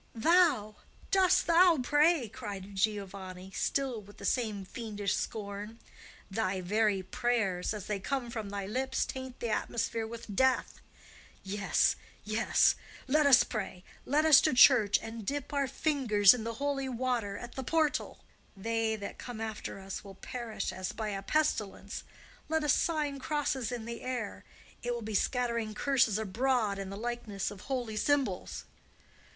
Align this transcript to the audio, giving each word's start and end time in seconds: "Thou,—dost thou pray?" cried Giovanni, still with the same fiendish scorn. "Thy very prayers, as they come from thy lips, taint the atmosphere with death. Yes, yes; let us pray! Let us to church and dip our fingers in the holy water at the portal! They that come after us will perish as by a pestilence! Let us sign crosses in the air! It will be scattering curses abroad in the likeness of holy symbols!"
"Thou,—dost 0.15 1.45
thou 1.45 1.77
pray?" 1.77 2.27
cried 2.27 2.75
Giovanni, 2.75 3.51
still 3.51 4.01
with 4.01 4.17
the 4.17 4.25
same 4.25 4.65
fiendish 4.65 5.13
scorn. 5.15 5.77
"Thy 6.31 6.59
very 6.59 7.03
prayers, 7.03 7.71
as 7.71 7.85
they 7.85 7.99
come 7.99 8.31
from 8.31 8.49
thy 8.49 8.65
lips, 8.65 9.05
taint 9.05 9.39
the 9.39 9.51
atmosphere 9.51 10.07
with 10.07 10.35
death. 10.35 10.81
Yes, 11.43 11.95
yes; 12.23 12.73
let 13.07 13.27
us 13.27 13.43
pray! 13.43 13.83
Let 14.03 14.25
us 14.25 14.41
to 14.41 14.55
church 14.55 14.97
and 15.03 15.23
dip 15.23 15.53
our 15.53 15.67
fingers 15.67 16.33
in 16.33 16.45
the 16.45 16.55
holy 16.55 16.89
water 16.89 17.37
at 17.37 17.53
the 17.53 17.63
portal! 17.63 18.23
They 18.57 18.95
that 18.95 19.19
come 19.19 19.39
after 19.39 19.77
us 19.79 20.03
will 20.03 20.15
perish 20.15 20.73
as 20.73 20.93
by 20.93 21.09
a 21.09 21.21
pestilence! 21.21 22.01
Let 22.49 22.63
us 22.63 22.73
sign 22.73 23.19
crosses 23.19 23.71
in 23.71 23.85
the 23.85 24.01
air! 24.01 24.45
It 24.81 24.95
will 24.95 25.03
be 25.03 25.13
scattering 25.13 25.75
curses 25.75 26.17
abroad 26.17 26.79
in 26.79 26.89
the 26.89 26.97
likeness 26.97 27.51
of 27.51 27.61
holy 27.61 27.97
symbols!" 27.97 28.65